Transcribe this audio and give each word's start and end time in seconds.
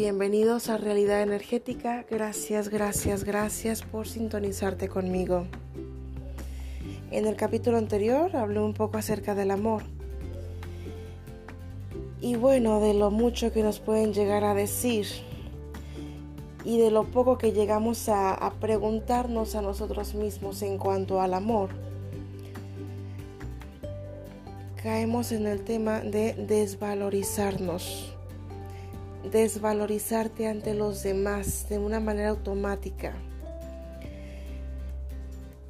bienvenidos 0.00 0.70
a 0.70 0.78
Realidad 0.78 1.20
Energética. 1.20 2.06
Gracias, 2.10 2.70
gracias, 2.70 3.22
gracias 3.22 3.82
por 3.82 4.08
sintonizarte 4.08 4.88
conmigo. 4.88 5.46
En 7.10 7.26
el 7.26 7.36
capítulo 7.36 7.76
anterior 7.76 8.34
hablé 8.34 8.60
un 8.60 8.72
poco 8.72 8.96
acerca 8.96 9.34
del 9.34 9.50
amor. 9.50 9.82
Y 12.18 12.36
bueno, 12.36 12.80
de 12.80 12.94
lo 12.94 13.10
mucho 13.10 13.52
que 13.52 13.62
nos 13.62 13.78
pueden 13.78 14.14
llegar 14.14 14.42
a 14.42 14.54
decir 14.54 15.06
y 16.64 16.78
de 16.78 16.90
lo 16.90 17.04
poco 17.04 17.36
que 17.36 17.52
llegamos 17.52 18.08
a, 18.08 18.54
preguntarnos 18.58 19.54
a 19.54 19.60
nosotros 19.60 20.14
mismos 20.14 20.62
en 20.62 20.78
cuanto 20.78 21.20
al 21.20 21.34
amor. 21.34 21.68
Caemos 24.82 25.30
en 25.30 25.46
el 25.46 25.60
tema 25.60 26.00
de 26.00 26.32
desvalorizarnos 26.32 28.09
desvalorizarte 29.28 30.48
ante 30.48 30.74
los 30.74 31.02
demás 31.02 31.68
de 31.68 31.78
una 31.78 32.00
manera 32.00 32.30
automática. 32.30 33.14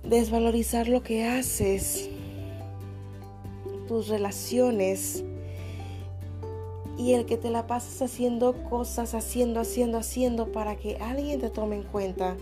Desvalorizar 0.05 0.89
lo 0.89 1.03
que 1.03 1.25
haces, 1.25 2.09
tus 3.87 4.09
relaciones 4.09 5.25
y 6.97 7.15
el 7.15 7.27
que 7.27 7.37
te 7.37 7.51
la 7.51 7.67
pases 7.67 8.01
haciendo 8.03 8.55
cosas, 8.65 9.15
haciendo, 9.15 9.61
haciendo, 9.61 9.99
haciendo 9.99 10.53
para 10.53 10.77
que 10.77 10.97
alguien 10.97 11.41
te 11.41 11.51
tome 11.51 11.77
en 11.77 11.83
cuenta. 11.83 12.37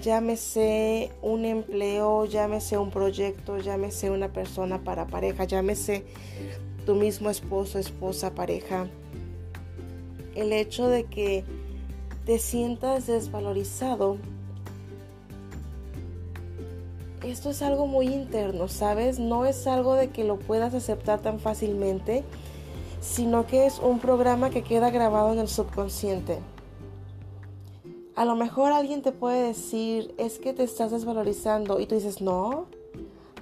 Llámese 0.00 1.10
un 1.22 1.44
empleo, 1.44 2.24
llámese 2.24 2.76
un 2.76 2.90
proyecto, 2.90 3.58
llámese 3.58 4.10
una 4.10 4.32
persona 4.32 4.82
para 4.82 5.06
pareja, 5.06 5.44
llámese 5.44 6.04
tu 6.84 6.94
mismo 6.94 7.30
esposo, 7.30 7.78
esposa, 7.78 8.34
pareja 8.34 8.88
el 10.36 10.52
hecho 10.52 10.88
de 10.88 11.04
que 11.04 11.44
te 12.26 12.38
sientas 12.38 13.06
desvalorizado, 13.06 14.18
esto 17.24 17.50
es 17.50 17.62
algo 17.62 17.86
muy 17.86 18.08
interno, 18.08 18.68
¿sabes? 18.68 19.18
No 19.18 19.46
es 19.46 19.66
algo 19.66 19.94
de 19.94 20.10
que 20.10 20.24
lo 20.24 20.38
puedas 20.38 20.74
aceptar 20.74 21.20
tan 21.20 21.40
fácilmente, 21.40 22.22
sino 23.00 23.46
que 23.46 23.66
es 23.66 23.78
un 23.78 23.98
programa 23.98 24.50
que 24.50 24.62
queda 24.62 24.90
grabado 24.90 25.32
en 25.32 25.38
el 25.38 25.48
subconsciente. 25.48 26.38
A 28.14 28.24
lo 28.24 28.36
mejor 28.36 28.72
alguien 28.72 29.02
te 29.02 29.12
puede 29.12 29.42
decir, 29.48 30.14
es 30.18 30.38
que 30.38 30.52
te 30.52 30.64
estás 30.64 30.90
desvalorizando 30.90 31.80
y 31.80 31.86
tú 31.86 31.94
dices, 31.94 32.20
no, 32.20 32.66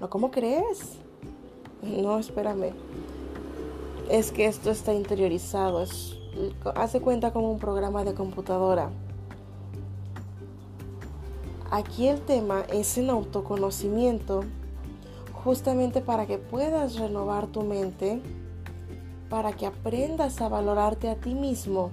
no, 0.01 0.11
¿cómo 0.11 0.31
crees? 0.31 0.99
No, 1.83 2.19
espérame. 2.19 2.73
Es 4.11 4.33
que 4.33 4.47
esto 4.47 4.71
está 4.71 4.93
interiorizado, 4.93 5.83
es 5.83 6.17
hace 6.75 7.01
cuenta 7.01 7.33
como 7.33 7.51
un 7.51 7.59
programa 7.59 8.05
de 8.05 8.15
computadora. 8.15 8.91
Aquí 11.71 12.07
el 12.09 12.21
tema 12.21 12.63
es 12.73 12.99
en 12.99 13.11
autoconocimiento, 13.11 14.45
justamente 15.33 16.01
para 16.01 16.27
que 16.27 16.39
puedas 16.39 16.97
renovar 16.97 17.47
tu 17.49 17.63
mente, 17.63 18.21
para 19.29 19.53
que 19.53 19.67
aprendas 19.67 20.41
a 20.41 20.49
valorarte 20.49 21.09
a 21.09 21.17
ti 21.17 21.35
mismo 21.35 21.91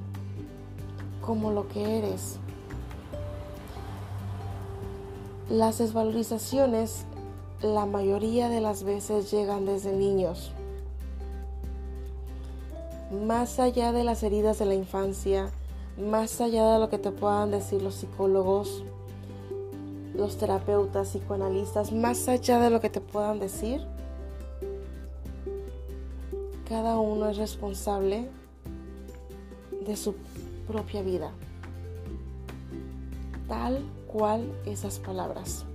como 1.21 1.51
lo 1.51 1.67
que 1.67 1.97
eres. 1.97 2.37
Las 5.49 5.79
desvalorizaciones 5.79 7.05
la 7.61 7.85
mayoría 7.85 8.49
de 8.49 8.59
las 8.59 8.83
veces 8.83 9.29
llegan 9.29 9.65
desde 9.65 9.91
niños 9.91 10.51
más 13.11 13.59
allá 13.59 13.91
de 13.91 14.03
las 14.03 14.23
heridas 14.23 14.57
de 14.59 14.65
la 14.65 14.73
infancia, 14.73 15.49
más 15.97 16.39
allá 16.39 16.73
de 16.73 16.79
lo 16.79 16.89
que 16.89 16.97
te 16.97 17.11
puedan 17.11 17.51
decir 17.51 17.81
los 17.81 17.95
psicólogos, 17.95 18.83
los 20.15 20.37
terapeutas, 20.37 21.09
psicoanalistas, 21.09 21.91
más 21.91 22.27
allá 22.27 22.59
de 22.59 22.69
lo 22.69 22.79
que 22.79 22.89
te 22.89 23.01
puedan 23.01 23.39
decir, 23.39 23.85
cada 26.67 26.99
uno 26.99 27.27
es 27.27 27.37
responsable 27.37 28.29
de 29.85 29.95
su 29.97 30.15
propia 30.67 31.01
vida, 31.01 31.31
tal 33.49 33.83
cual 34.07 34.49
esas 34.65 34.99
palabras. 34.99 35.65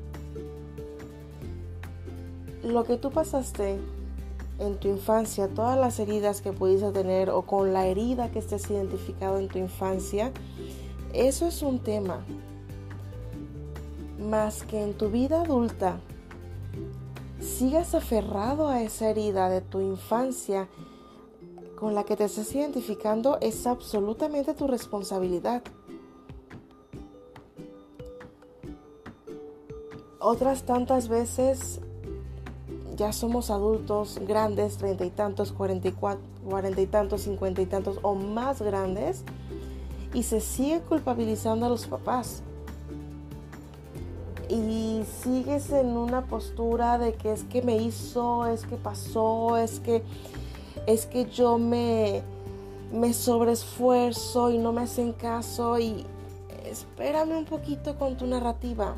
Lo 2.62 2.84
que 2.84 2.96
tú 2.96 3.10
pasaste 3.10 3.78
en 4.58 4.78
tu 4.78 4.88
infancia, 4.88 5.48
todas 5.48 5.78
las 5.78 5.98
heridas 5.98 6.40
que 6.40 6.52
pudiste 6.52 6.90
tener 6.92 7.30
o 7.30 7.42
con 7.42 7.72
la 7.72 7.86
herida 7.86 8.30
que 8.30 8.38
estés 8.38 8.70
identificado 8.70 9.38
en 9.38 9.48
tu 9.48 9.58
infancia, 9.58 10.32
eso 11.12 11.46
es 11.46 11.62
un 11.62 11.78
tema. 11.78 12.24
Más 14.18 14.62
que 14.62 14.82
en 14.82 14.94
tu 14.94 15.10
vida 15.10 15.42
adulta 15.42 15.98
sigas 17.40 17.94
aferrado 17.94 18.68
a 18.68 18.82
esa 18.82 19.10
herida 19.10 19.48
de 19.48 19.60
tu 19.60 19.80
infancia 19.80 20.68
con 21.76 21.94
la 21.94 22.04
que 22.04 22.16
te 22.16 22.24
estás 22.24 22.54
identificando, 22.54 23.38
es 23.40 23.66
absolutamente 23.66 24.54
tu 24.54 24.66
responsabilidad. 24.66 25.62
Otras 30.18 30.64
tantas 30.64 31.08
veces 31.08 31.80
ya 32.96 33.12
somos 33.12 33.50
adultos 33.50 34.18
grandes, 34.26 34.76
treinta 34.76 35.04
y 35.04 35.10
tantos, 35.10 35.52
cuarenta 35.52 35.88
y, 35.88 35.92
cuarenta 35.92 36.80
y 36.80 36.86
tantos, 36.86 37.22
cincuenta 37.22 37.62
y 37.62 37.66
tantos 37.66 37.98
o 38.02 38.14
más 38.14 38.60
grandes, 38.62 39.22
y 40.14 40.22
se 40.22 40.40
sigue 40.40 40.80
culpabilizando 40.80 41.66
a 41.66 41.68
los 41.68 41.86
papás. 41.86 42.42
Y 44.48 45.02
sigues 45.22 45.70
en 45.70 45.96
una 45.96 46.26
postura 46.26 46.98
de 46.98 47.14
que 47.14 47.32
es 47.32 47.44
que 47.44 47.62
me 47.62 47.76
hizo, 47.76 48.46
es 48.46 48.64
que 48.64 48.76
pasó, 48.76 49.56
es 49.56 49.80
que 49.80 50.02
es 50.86 51.06
que 51.06 51.26
yo 51.26 51.58
me 51.58 52.22
me 52.92 53.12
sobreesfuerzo 53.12 54.50
y 54.50 54.58
no 54.58 54.72
me 54.72 54.82
hacen 54.82 55.12
caso 55.12 55.78
y 55.78 56.06
espérame 56.64 57.36
un 57.38 57.44
poquito 57.44 57.98
con 57.98 58.16
tu 58.16 58.26
narrativa. 58.26 58.94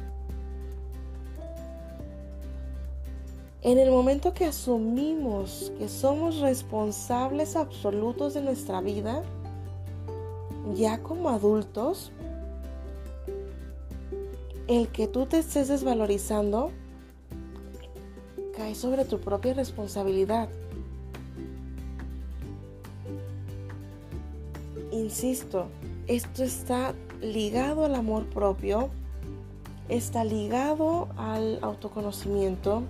En 3.62 3.78
el 3.78 3.90
momento 3.90 4.34
que 4.34 4.44
asumimos 4.44 5.72
que 5.78 5.88
somos 5.88 6.38
responsables 6.38 7.56
absolutos 7.56 8.34
de 8.34 8.42
nuestra 8.42 8.80
vida, 8.80 9.22
ya 10.74 11.02
como 11.02 11.28
adultos, 11.28 12.12
el 14.68 14.88
que 14.88 15.08
tú 15.08 15.26
te 15.26 15.38
estés 15.38 15.68
desvalorizando 15.68 16.70
cae 18.56 18.76
sobre 18.76 19.04
tu 19.04 19.18
propia 19.18 19.54
responsabilidad. 19.54 20.48
Insisto, 24.92 25.66
esto 26.06 26.44
está 26.44 26.94
ligado 27.20 27.84
al 27.84 27.94
amor 27.96 28.26
propio, 28.26 28.88
está 29.88 30.22
ligado 30.22 31.08
al 31.16 31.58
autoconocimiento, 31.62 32.82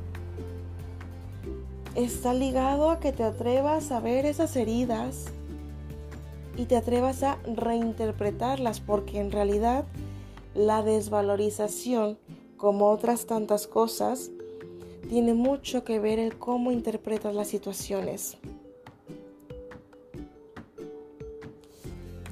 está 1.95 2.35
ligado 2.35 2.91
a 2.91 3.01
que 3.01 3.13
te 3.13 3.25
atrevas 3.25 3.91
a 3.91 4.01
ver 4.01 4.27
esas 4.27 4.57
heridas 4.57 5.27
y 6.57 6.67
te 6.67 6.77
atrevas 6.77 7.23
a 7.23 7.39
reinterpretarlas, 7.47 8.81
porque 8.81 9.21
en 9.21 9.31
realidad 9.31 9.85
la 10.55 10.83
desvalorización, 10.83 12.19
como 12.57 12.91
otras 12.91 13.27
tantas 13.27 13.67
cosas, 13.67 14.31
tiene 15.09 15.35
mucho 15.35 15.85
que 15.85 16.01
ver 16.01 16.19
el 16.19 16.37
cómo 16.37 16.73
interpretas 16.73 17.35
las 17.35 17.49
situaciones. 17.49 18.37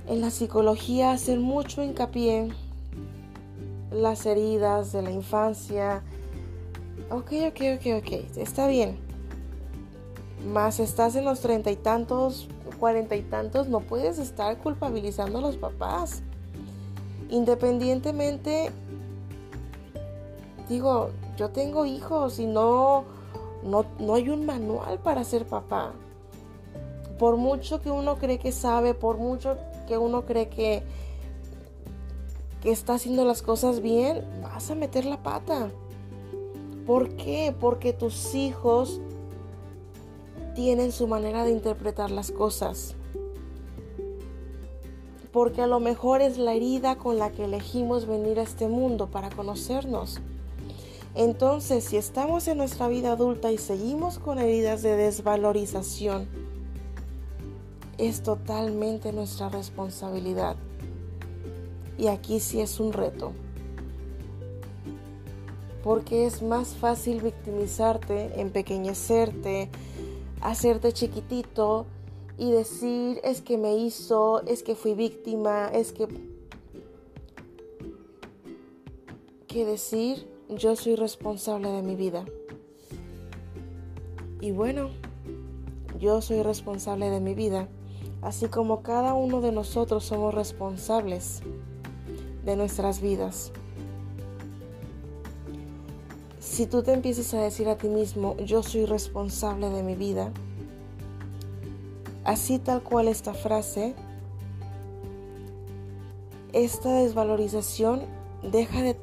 En 0.08 0.20
la 0.20 0.30
psicología 0.30 1.12
hacen 1.12 1.40
mucho 1.40 1.82
hincapié 1.82 2.48
las 3.90 4.26
heridas 4.26 4.92
de 4.92 5.02
la 5.02 5.10
infancia. 5.10 6.02
Ok, 7.10 7.32
ok, 7.48 7.60
ok, 7.76 8.02
ok, 8.02 8.36
está 8.36 8.66
bien 8.66 9.05
más 10.44 10.80
estás 10.80 11.16
en 11.16 11.24
los 11.24 11.40
treinta 11.40 11.70
y 11.70 11.76
tantos, 11.76 12.48
cuarenta 12.78 13.16
y 13.16 13.22
tantos, 13.22 13.68
no 13.68 13.80
puedes 13.80 14.18
estar 14.18 14.58
culpabilizando 14.58 15.38
a 15.38 15.40
los 15.40 15.56
papás. 15.56 16.22
Independientemente, 17.28 18.70
digo, 20.68 21.10
yo 21.36 21.50
tengo 21.50 21.86
hijos 21.86 22.38
y 22.38 22.46
no, 22.46 23.04
no, 23.64 23.84
no 23.98 24.14
hay 24.14 24.28
un 24.28 24.46
manual 24.46 24.98
para 24.98 25.24
ser 25.24 25.46
papá. 25.46 25.92
Por 27.18 27.36
mucho 27.36 27.80
que 27.80 27.90
uno 27.90 28.16
cree 28.16 28.38
que 28.38 28.52
sabe, 28.52 28.94
por 28.94 29.16
mucho 29.16 29.56
que 29.88 29.96
uno 29.96 30.26
cree 30.26 30.48
que, 30.48 30.82
que 32.62 32.70
está 32.70 32.94
haciendo 32.94 33.24
las 33.24 33.42
cosas 33.42 33.80
bien, 33.80 34.22
vas 34.42 34.70
a 34.70 34.74
meter 34.74 35.06
la 35.06 35.22
pata. 35.22 35.70
¿Por 36.86 37.16
qué? 37.16 37.54
Porque 37.58 37.92
tus 37.92 38.34
hijos 38.34 39.00
tienen 40.56 40.90
su 40.90 41.06
manera 41.06 41.44
de 41.44 41.52
interpretar 41.52 42.10
las 42.10 42.32
cosas. 42.32 42.96
porque 45.36 45.60
a 45.60 45.66
lo 45.66 45.80
mejor 45.80 46.22
es 46.22 46.38
la 46.38 46.54
herida 46.54 46.96
con 46.96 47.18
la 47.18 47.30
que 47.30 47.44
elegimos 47.44 48.06
venir 48.06 48.38
a 48.38 48.42
este 48.42 48.68
mundo 48.68 49.08
para 49.08 49.28
conocernos. 49.28 50.18
Entonces, 51.14 51.84
si 51.84 51.98
estamos 51.98 52.48
en 52.48 52.56
nuestra 52.56 52.88
vida 52.88 53.12
adulta 53.12 53.52
y 53.52 53.58
seguimos 53.58 54.18
con 54.18 54.38
heridas 54.38 54.80
de 54.80 54.96
desvalorización, 54.96 56.26
es 57.98 58.22
totalmente 58.22 59.12
nuestra 59.12 59.50
responsabilidad. 59.50 60.56
Y 61.98 62.06
aquí 62.06 62.40
sí 62.40 62.62
es 62.62 62.80
un 62.80 62.94
reto. 62.94 63.32
Porque 65.84 66.24
es 66.24 66.40
más 66.40 66.68
fácil 66.68 67.20
victimizarte, 67.20 68.40
empequeñecerte, 68.40 69.68
hacerte 70.46 70.93
chiquitito 70.93 71.87
y 72.38 72.52
decir 72.52 73.20
es 73.25 73.40
que 73.40 73.58
me 73.58 73.76
hizo, 73.76 74.43
es 74.46 74.62
que 74.62 74.76
fui 74.76 74.94
víctima, 74.94 75.69
es 75.69 75.93
que... 75.93 76.06
que 79.48 79.64
decir 79.64 80.28
yo 80.48 80.76
soy 80.76 80.94
responsable 80.94 81.70
de 81.70 81.82
mi 81.82 81.96
vida. 81.96 82.25
Y 84.40 84.52
bueno, 84.52 84.90
yo 85.98 86.20
soy 86.20 86.43
responsable 86.43 87.10
de 87.10 87.20
mi 87.20 87.34
vida, 87.34 87.69
así 88.22 88.46
como 88.46 88.82
cada 88.82 89.14
uno 89.14 89.40
de 89.40 89.50
nosotros 89.50 90.04
somos 90.04 90.32
responsables 90.32 91.42
de 92.44 92.54
nuestras 92.54 93.00
vidas. 93.00 93.50
Si 96.56 96.66
tú 96.66 96.82
te 96.82 96.94
empiezas 96.94 97.34
a 97.34 97.42
decir 97.42 97.68
a 97.68 97.76
ti 97.76 97.86
mismo, 97.86 98.34
yo 98.38 98.62
soy 98.62 98.86
responsable 98.86 99.68
de 99.68 99.82
mi 99.82 99.94
vida, 99.94 100.32
así 102.24 102.58
tal 102.58 102.82
cual 102.82 103.08
esta 103.08 103.34
frase, 103.34 103.94
esta 106.54 106.94
desvalorización 106.94 108.00
deja 108.42 108.80
de 108.80 108.96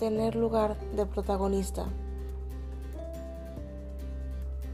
tener 0.00 0.34
lugar 0.34 0.76
de 0.96 1.06
protagonista. 1.06 1.86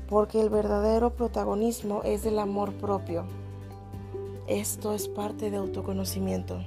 Porque 0.08 0.40
el 0.40 0.48
verdadero 0.48 1.10
protagonismo 1.10 2.00
es 2.02 2.24
el 2.24 2.38
amor 2.38 2.72
propio. 2.72 3.26
Esto 4.46 4.94
es 4.94 5.06
parte 5.06 5.50
de 5.50 5.58
autoconocimiento. 5.58 6.64